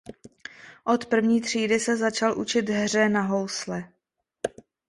Od 0.83 1.05
první 1.05 1.41
třídy 1.41 1.79
se 1.79 1.97
začal 1.97 2.39
učit 2.39 2.69
hře 2.69 3.09
na 3.09 3.21
housle. 3.21 3.89